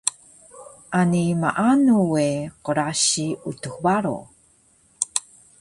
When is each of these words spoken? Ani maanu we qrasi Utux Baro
Ani 0.99 1.21
maanu 1.41 1.95
we 2.13 2.25
qrasi 2.65 3.27
Utux 3.49 3.77
Baro 3.83 4.17